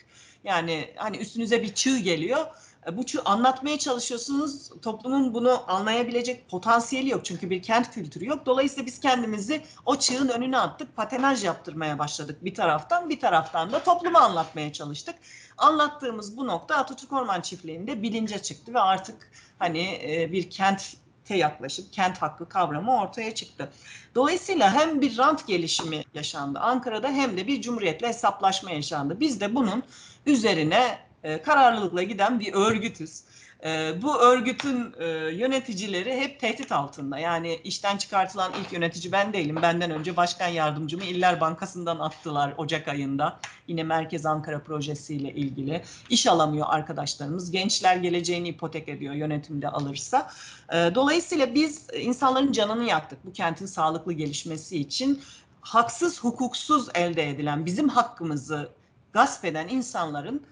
[0.44, 2.46] Yani hani üstünüze bir çığ geliyor.
[2.86, 4.70] E, bu anlatmaya çalışıyorsunuz.
[4.82, 7.24] Toplumun bunu anlayabilecek potansiyeli yok.
[7.24, 8.46] Çünkü bir kent kültürü yok.
[8.46, 10.96] Dolayısıyla biz kendimizi o çığın önüne attık.
[10.96, 13.08] Patenaj yaptırmaya başladık bir taraftan.
[13.08, 15.14] Bir taraftan da topluma anlatmaya çalıştık.
[15.58, 21.36] Anlattığımız bu nokta Atatürk Orman Çiftliği'nde bilince çıktı ve artık hani e, bir kent te
[21.36, 23.70] yaklaşıp kent hakkı kavramı ortaya çıktı.
[24.14, 29.20] Dolayısıyla hem bir rant gelişimi yaşandı Ankara'da hem de bir cumhuriyetle hesaplaşma yaşandı.
[29.20, 29.82] Biz de bunun
[30.26, 33.22] üzerine e, kararlılıkla giden bir örgütüz.
[33.64, 37.18] E, bu örgütün e, yöneticileri hep tehdit altında.
[37.18, 39.58] Yani işten çıkartılan ilk yönetici ben değilim.
[39.62, 43.40] Benden önce başkan yardımcımı İller Bankası'ndan attılar Ocak ayında.
[43.68, 45.82] Yine Merkez Ankara projesiyle ilgili.
[46.10, 47.50] İş alamıyor arkadaşlarımız.
[47.50, 50.30] Gençler geleceğini ipotek ediyor yönetimde alırsa.
[50.72, 55.22] dolayısıyla biz insanların canını yaktık bu kentin sağlıklı gelişmesi için.
[55.60, 58.70] Haksız, hukuksuz elde edilen bizim hakkımızı
[59.12, 60.46] gasp eden insanların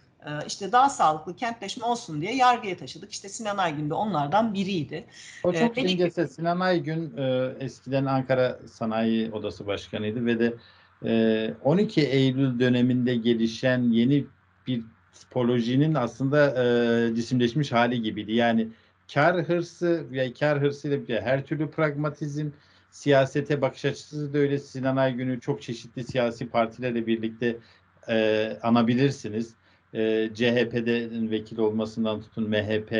[0.46, 3.12] işte daha sağlıklı kentleşme olsun diye yargıya taşıdık.
[3.12, 5.04] İşte Sinan Aygün de onlardan biriydi.
[5.44, 6.28] O çok ee, incesi.
[6.28, 10.54] Sinan Aygün e, eskiden Ankara Sanayi Odası Başkanıydı ve de
[11.64, 14.24] 12 e, Eylül döneminde gelişen yeni
[14.66, 14.82] bir
[15.14, 18.32] tipolojinin aslında e, cisimleşmiş hali gibiydi.
[18.32, 18.68] Yani
[19.14, 22.50] kar hırsı ve kar hırsıyla bir her türlü pragmatizm,
[22.90, 24.58] siyasete bakış açısı da öyle.
[24.58, 27.56] Sinan Aygün'ü çok çeşitli siyasi partilerle birlikte
[28.08, 29.54] e, anabilirsiniz
[29.94, 32.92] e, CHP'de vekil olmasından tutun MHP,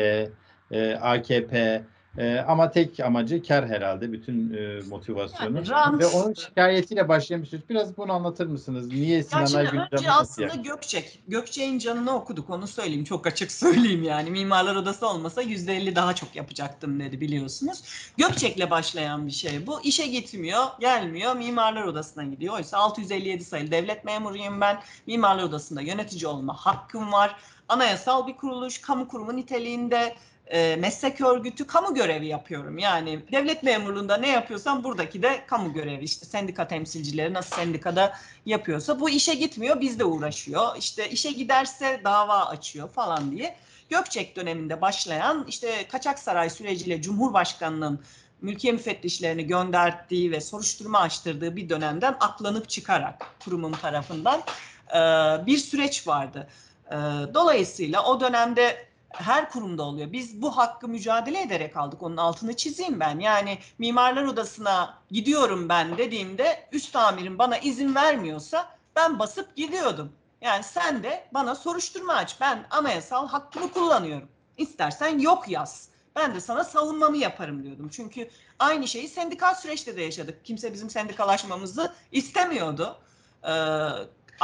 [1.01, 1.83] AKP
[2.17, 5.55] e, ama tek amacı kar herhalde bütün e, motivasyonu.
[5.57, 7.61] Yani rant, Ve onun şikayetiyle başlamışız.
[7.69, 8.87] Biraz bunu anlatır mısınız?
[8.87, 11.23] Niye Sinan yani Aygün Önce aslında Gökçek.
[11.27, 13.03] Gökçek'in canını okuduk onu söyleyeyim.
[13.03, 14.31] Çok açık söyleyeyim yani.
[14.31, 17.83] Mimarlar Odası olmasa %50 daha çok yapacaktım dedi biliyorsunuz.
[18.17, 19.81] Gökçek'le başlayan bir şey bu.
[19.81, 21.35] İşe gitmiyor, gelmiyor.
[21.35, 22.53] Mimarlar Odası'na gidiyor.
[22.53, 24.79] Oysa 657 sayılı devlet memuruyum ben.
[25.07, 27.35] Mimarlar Odası'nda yönetici olma hakkım var.
[27.69, 30.15] Anayasal bir kuruluş, kamu kurumu niteliğinde
[30.47, 32.77] e, meslek örgütü kamu görevi yapıyorum.
[32.77, 36.03] Yani devlet memurluğunda ne yapıyorsam buradaki de kamu görevi.
[36.03, 38.13] İşte sendika temsilcileri nasıl sendikada
[38.45, 40.75] yapıyorsa bu işe gitmiyor bizde uğraşıyor.
[40.77, 43.55] İşte işe giderse dava açıyor falan diye.
[43.89, 48.03] Gökçek döneminde başlayan işte Kaçak Saray süreciyle Cumhurbaşkanı'nın
[48.41, 54.43] mülkiye müfettişlerini gönderdiği ve soruşturma açtırdığı bir dönemden aklanıp çıkarak kurumun tarafından
[54.89, 54.99] e,
[55.45, 56.47] bir süreç vardı.
[56.87, 56.95] E,
[57.33, 60.11] dolayısıyla o dönemde her kurumda oluyor.
[60.11, 62.03] Biz bu hakkı mücadele ederek aldık.
[62.03, 63.19] Onun altını çizeyim ben.
[63.19, 70.11] Yani mimarlar odasına gidiyorum ben dediğimde üst amirim bana izin vermiyorsa ben basıp gidiyordum.
[70.41, 72.35] Yani sen de bana soruşturma aç.
[72.41, 74.29] Ben anayasal hakkımı kullanıyorum.
[74.57, 75.89] İstersen yok yaz.
[76.15, 77.89] Ben de sana savunmamı yaparım diyordum.
[77.91, 80.45] Çünkü aynı şeyi sendikal süreçte de yaşadık.
[80.45, 82.97] Kimse bizim sendikalaşmamızı istemiyordu.
[83.43, 83.49] Ee,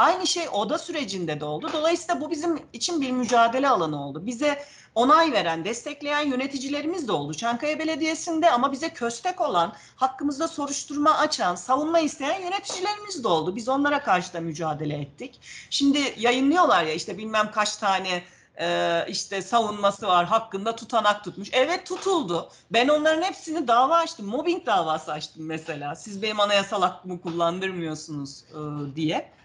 [0.00, 1.70] aynı şey oda sürecinde de oldu.
[1.72, 4.26] Dolayısıyla bu bizim için bir mücadele alanı oldu.
[4.26, 7.34] Bize onay veren, destekleyen yöneticilerimiz de oldu.
[7.34, 13.56] Çankaya Belediyesi'nde ama bize köstek olan, hakkımızda soruşturma açan, savunma isteyen yöneticilerimiz de oldu.
[13.56, 15.40] Biz onlara karşı da mücadele ettik.
[15.70, 18.22] Şimdi yayınlıyorlar ya işte bilmem kaç tane
[18.60, 21.48] e, işte savunması var hakkında tutanak tutmuş.
[21.52, 22.48] Evet tutuldu.
[22.70, 24.26] Ben onların hepsini dava açtım.
[24.26, 25.96] Mobbing davası açtım mesela.
[25.96, 29.40] Siz benim anayasal hakkımı kullandırmıyorsunuz e, diye.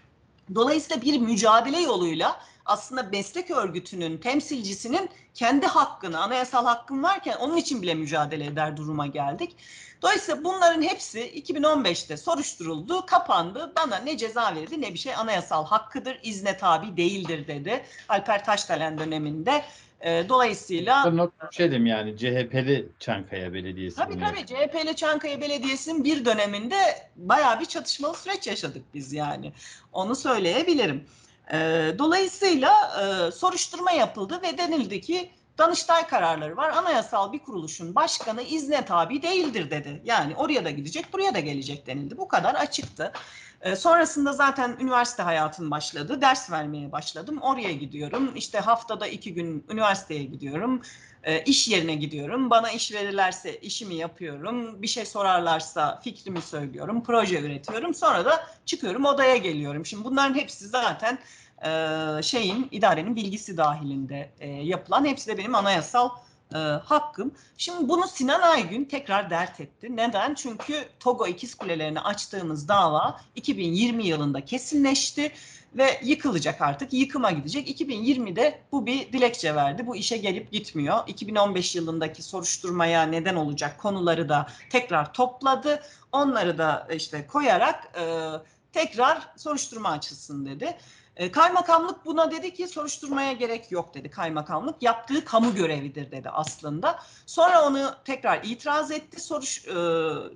[0.54, 7.82] Dolayısıyla bir mücadele yoluyla aslında meslek örgütünün temsilcisinin kendi hakkını, anayasal hakkın varken onun için
[7.82, 9.56] bile mücadele eder duruma geldik.
[10.02, 13.72] Dolayısıyla bunların hepsi 2015'te soruşturuldu, kapandı.
[13.76, 17.84] Bana ne ceza verildi ne bir şey anayasal hakkıdır, izne tabi değildir dedi.
[18.08, 19.64] Alper Taşdelen döneminde.
[20.00, 21.10] E, dolayısıyla...
[21.10, 23.96] Not şeydim yani CHP'li Çankaya Belediyesi.
[23.96, 26.76] Tabii tabii CHP'li Çankaya Belediyesi'nin bir döneminde
[27.16, 29.52] bayağı bir çatışmalı süreç yaşadık biz yani.
[29.92, 31.04] Onu söyleyebilirim.
[31.52, 31.58] E,
[31.98, 36.70] dolayısıyla e, soruşturma yapıldı ve denildi ki Danıştay kararları var.
[36.70, 40.02] Anayasal bir kuruluşun başkanı izne tabi değildir dedi.
[40.04, 42.18] Yani oraya da gidecek, buraya da gelecek denildi.
[42.18, 43.12] Bu kadar açıktı.
[43.60, 46.20] E, sonrasında zaten üniversite hayatım başladı.
[46.20, 47.38] Ders vermeye başladım.
[47.42, 48.32] Oraya gidiyorum.
[48.36, 50.82] İşte haftada iki gün üniversiteye gidiyorum.
[51.22, 52.50] E, iş yerine gidiyorum.
[52.50, 54.82] Bana iş verirlerse işimi yapıyorum.
[54.82, 57.02] Bir şey sorarlarsa fikrimi söylüyorum.
[57.02, 57.94] Proje üretiyorum.
[57.94, 59.86] Sonra da çıkıyorum odaya geliyorum.
[59.86, 61.18] Şimdi bunların hepsi zaten
[61.64, 66.08] e, şeyin idarenin bilgisi dahilinde e, yapılan hepsi de benim anayasal
[66.54, 67.34] e, hakkım.
[67.58, 69.96] Şimdi bunu Sinan Aygün tekrar dert etti.
[69.96, 70.34] Neden?
[70.34, 75.32] Çünkü Togo İkiz Kulelerini açtığımız dava 2020 yılında kesinleşti
[75.74, 76.92] ve yıkılacak artık.
[76.92, 77.80] Yıkıma gidecek.
[77.80, 79.86] 2020'de bu bir dilekçe verdi.
[79.86, 80.98] Bu işe gelip gitmiyor.
[81.06, 85.82] 2015 yılındaki soruşturmaya neden olacak konuları da tekrar topladı.
[86.12, 88.30] Onları da işte koyarak e,
[88.72, 90.76] tekrar soruşturma açılsın dedi.
[91.16, 94.82] E, kaymakamlık buna dedi ki soruşturmaya gerek yok dedi kaymakamlık.
[94.82, 96.98] Yaptığı kamu görevidir dedi aslında.
[97.26, 99.20] Sonra onu tekrar itiraz etti.
[99.20, 99.74] Soruş, e,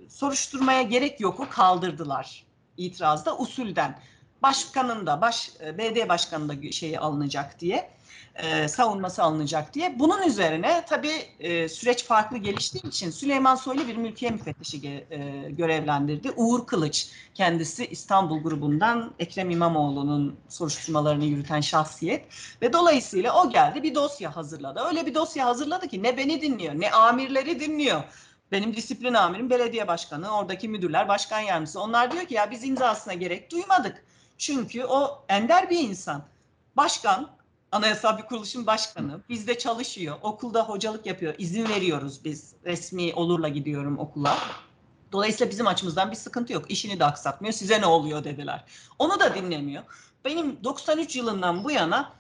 [0.09, 2.45] soruşturmaya gerek yoku kaldırdılar
[2.77, 3.99] itirazda usulden.
[4.43, 7.91] Başkanın da baş, e, belediye başkanı da şeyi alınacak diye
[8.35, 9.99] e, savunması alınacak diye.
[9.99, 16.31] Bunun üzerine tabii e, süreç farklı geliştiği için Süleyman Soylu bir mülkiye müfettişi e, görevlendirdi.
[16.37, 22.25] Uğur Kılıç kendisi İstanbul grubundan Ekrem İmamoğlu'nun soruşturmalarını yürüten şahsiyet
[22.63, 24.81] ve dolayısıyla o geldi bir dosya hazırladı.
[24.89, 28.03] Öyle bir dosya hazırladı ki ne beni dinliyor ne amirleri dinliyor.
[28.53, 31.81] Benim disiplin amirim belediye başkanı, oradaki müdürler, başkan yardımcısı.
[31.81, 34.05] Onlar diyor ki ya biz imzasına gerek duymadık.
[34.39, 36.23] Çünkü o ender bir insan.
[36.77, 37.40] Başkan
[37.73, 39.21] anayasal bir kuruluşun başkanı.
[39.29, 40.17] Bizde çalışıyor.
[40.23, 41.35] Okulda hocalık yapıyor.
[41.39, 42.53] İzin veriyoruz biz.
[42.65, 44.39] Resmi olurla gidiyorum okula.
[45.13, 46.71] Dolayısıyla bizim açımızdan bir sıkıntı yok.
[46.71, 47.53] İşini de aksatmıyor.
[47.53, 48.65] Size ne oluyor dediler.
[48.99, 49.83] Onu da dinlemiyor.
[50.25, 52.13] Benim 93 yılından bu yana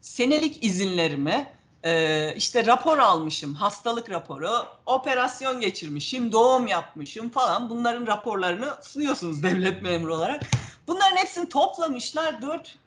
[0.00, 1.52] senelik izinlerimi
[1.84, 4.50] e, işte rapor almışım, hastalık raporu,
[4.86, 7.70] operasyon geçirmişim, doğum yapmışım falan.
[7.70, 10.42] Bunların raporlarını sunuyorsunuz devlet memuru olarak.
[10.86, 12.42] Bunların hepsini toplamışlar.
[12.42, 12.78] Dört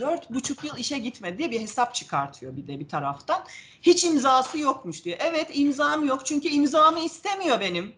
[0.00, 3.44] dört buçuk yıl işe gitmedi diye bir hesap çıkartıyor bir de bir taraftan.
[3.82, 5.16] Hiç imzası yokmuş diyor.
[5.20, 7.94] Evet imzam yok çünkü imzamı istemiyor benim.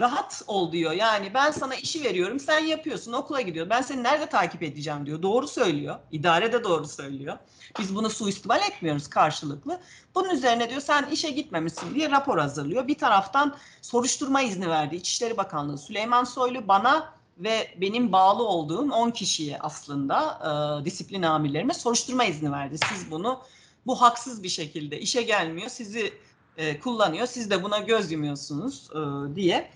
[0.00, 0.92] Rahat ol diyor.
[0.92, 3.70] Yani ben sana işi veriyorum sen yapıyorsun okula gidiyor.
[3.70, 5.22] Ben seni nerede takip edeceğim diyor.
[5.22, 5.96] Doğru söylüyor.
[6.12, 7.38] İdare de doğru söylüyor.
[7.78, 9.80] Biz bunu suistimal etmiyoruz karşılıklı.
[10.14, 12.88] Bunun üzerine diyor sen işe gitmemişsin diye rapor hazırlıyor.
[12.88, 14.96] Bir taraftan soruşturma izni verdi.
[14.96, 20.38] İçişleri Bakanlığı Süleyman Soylu bana ve benim bağlı olduğum 10 kişiye aslında
[20.80, 22.76] e, disiplin amirlerime soruşturma izni verdi.
[22.88, 23.40] Siz bunu
[23.86, 26.12] bu haksız bir şekilde işe gelmiyor, sizi
[26.56, 29.70] e, kullanıyor, siz de buna göz yumuyorsunuz e, diye.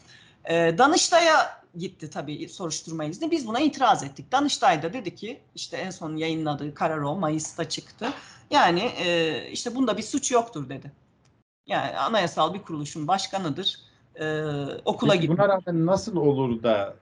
[0.44, 3.31] E, Danıştay'a gitti tabii soruşturma izni.
[3.31, 4.33] Biz buna itiraz ettik.
[4.33, 8.12] Danıştay da dedi ki işte en son yayınladığı karar o Mayıs'ta çıktı.
[8.51, 10.92] Yani e, işte bunda bir suç yoktur dedi.
[11.66, 13.79] Yani anayasal bir kuruluşun başkanıdır.
[14.14, 14.44] E,
[14.85, 15.38] okula gidiyor.
[15.38, 16.96] Buna rağmen nasıl olur da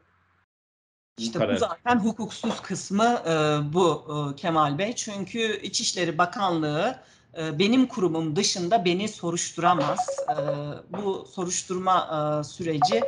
[1.18, 1.54] işte karar.
[1.54, 3.32] bu zaten hukuksuz kısmı e,
[3.72, 4.94] bu e, Kemal Bey.
[4.94, 6.96] Çünkü İçişleri Bakanlığı
[7.38, 9.98] e, benim kurumum dışında beni soruşturamaz.
[10.28, 10.36] E,
[10.98, 12.08] bu soruşturma
[12.40, 13.00] e, süreci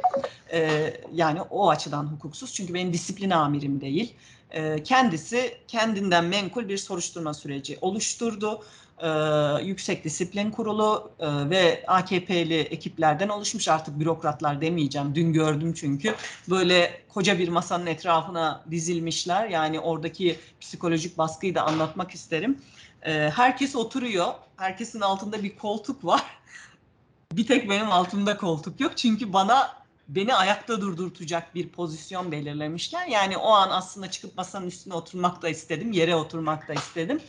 [0.52, 4.14] e, yani o açıdan hukuksuz çünkü benim disiplin amirim değil.
[4.52, 8.62] E, kendisi kendinden menkul bir soruşturma süreci oluşturdu
[9.02, 9.08] e,
[9.64, 15.14] Yüksek Disiplin Kurulu e, ve AKP'li ekiplerden oluşmuş artık bürokratlar demeyeceğim.
[15.14, 16.14] Dün gördüm çünkü
[16.50, 19.48] böyle koca bir masanın etrafına dizilmişler.
[19.48, 22.58] Yani oradaki psikolojik baskıyı da anlatmak isterim.
[23.02, 24.34] E, herkes oturuyor.
[24.56, 26.22] Herkesin altında bir koltuk var.
[27.32, 28.96] bir tek benim altımda koltuk yok.
[28.96, 29.81] Çünkü bana
[30.14, 33.06] beni ayakta durdurtacak bir pozisyon belirlemişler.
[33.06, 37.20] Yani o an aslında çıkıp masanın üstüne oturmak da istedim, yere oturmak da istedim.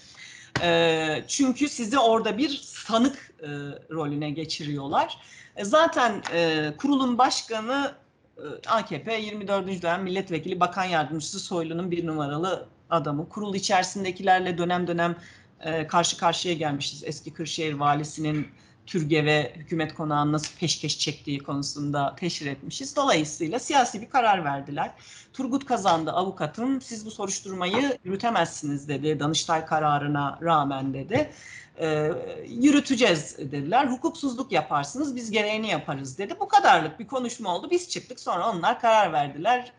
[0.62, 3.48] E, çünkü sizi orada bir sanık e,
[3.92, 5.18] rolüne geçiriyorlar.
[5.56, 7.96] E, zaten e, kurulun başkanı
[8.38, 9.82] e, AKP 24.
[9.82, 13.30] dönem milletvekili bakan yardımcısı Soylu'nun bir numaralı adamı.
[13.30, 15.16] Kurul içerisindekilerle dönem dönem
[15.60, 17.04] e, karşı karşıya gelmişiz.
[17.04, 18.48] Eski Kırşehir valisinin
[18.86, 22.96] Türgev'e hükümet konağını nasıl peşkeş çektiği konusunda teşhir etmişiz.
[22.96, 24.92] Dolayısıyla siyasi bir karar verdiler.
[25.34, 31.32] Turgut kazandı avukatım siz bu soruşturmayı yürütemezsiniz dedi Danıştay kararına rağmen dedi.
[31.80, 32.12] E,
[32.48, 33.88] yürüteceğiz dediler.
[33.88, 36.36] Hukuksuzluk yaparsınız biz gereğini yaparız dedi.
[36.40, 37.68] Bu kadarlık bir konuşma oldu.
[37.72, 39.72] Biz çıktık sonra onlar karar verdiler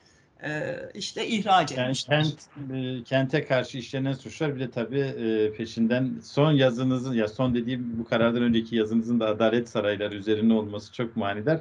[0.47, 2.17] e, işte ihraç etmişler.
[2.17, 2.29] Yani
[2.69, 7.55] kent, e, kente karşı işlenen suçlar bir de tabii e, peşinden son yazınızın ya son
[7.55, 11.61] dediğim bu karardan önceki yazınızın da adalet sarayları üzerine olması çok manidar.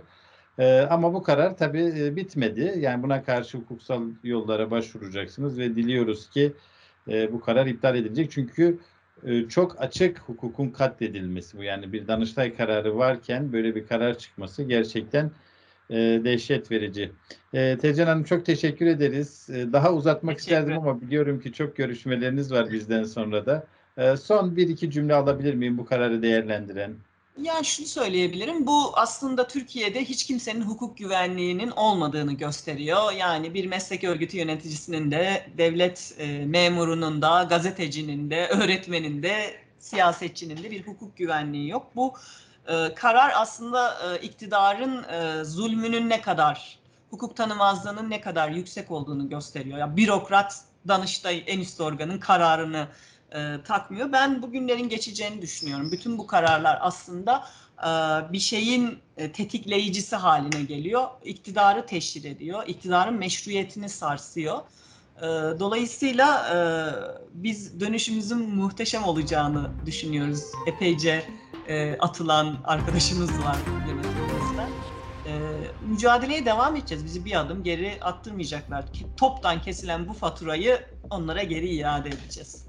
[0.60, 2.74] E, ama bu karar tabii e, bitmedi.
[2.80, 6.54] Yani buna karşı hukuksal yollara başvuracaksınız ve diliyoruz ki
[7.08, 8.32] e, bu karar iptal edilecek.
[8.32, 8.80] Çünkü
[9.24, 11.64] e, çok açık hukukun katledilmesi bu.
[11.64, 15.32] Yani bir Danıştay kararı varken böyle bir karar çıkması gerçekten
[15.94, 17.12] e, dehşet verici.
[17.54, 19.50] E, Tecan Hanım çok teşekkür ederiz.
[19.50, 23.68] E, daha uzatmak teşekkür isterdim ama biliyorum ki çok görüşmeleriniz var bizden sonra da.
[23.98, 26.94] E, son bir iki cümle alabilir miyim bu kararı değerlendiren?
[27.42, 28.68] Ya şunu söyleyebilirim.
[28.68, 33.12] Bu aslında Türkiye'de hiç kimsenin hukuk güvenliğinin olmadığını gösteriyor.
[33.12, 40.64] Yani bir meslek örgütü yöneticisinin de, devlet e, memurunun da, gazetecinin de, öğretmenin de, siyasetçinin
[40.64, 41.92] de bir hukuk güvenliği yok.
[41.96, 42.14] Bu
[42.68, 49.30] e, karar aslında e, iktidarın e, zulmünün ne kadar, hukuk tanımazlığının ne kadar yüksek olduğunu
[49.30, 49.78] gösteriyor.
[49.78, 52.88] Ya bürokrat Danıştay en üst organın kararını
[53.32, 54.12] e, takmıyor.
[54.12, 55.92] Ben bugünlerin geçeceğini düşünüyorum.
[55.92, 57.48] Bütün bu kararlar aslında
[57.80, 57.88] e,
[58.34, 61.08] bir şeyin e, tetikleyicisi haline geliyor.
[61.24, 62.64] İktidarı teşhir ediyor.
[62.68, 64.62] İktidarın meşruiyetini sarsıyor.
[65.18, 65.26] E,
[65.60, 66.58] dolayısıyla e,
[67.34, 70.44] biz dönüşümüzün muhteşem olacağını düşünüyoruz.
[70.68, 71.24] Epeyce
[71.68, 74.64] e, atılan arkadaşımız var yönetimimizde.
[75.26, 75.32] E,
[75.88, 77.06] mücadeleye devam edeceğiz.
[77.06, 78.86] Bizi bir adım geri attırmayacaklar.
[79.18, 82.66] Toptan kesilen bu faturayı onlara geri iade edeceğiz.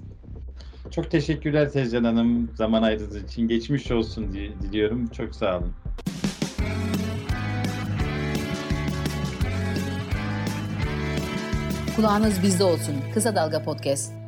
[0.91, 3.47] Çok teşekkürler Tezcan Hanım zaman ayırdığınız için.
[3.47, 5.07] Geçmiş olsun diliyorum.
[5.07, 5.73] Çok sağ olun.
[11.95, 12.95] Kulağınız bizde olsun.
[13.13, 14.24] Kısa Dalga Podcast.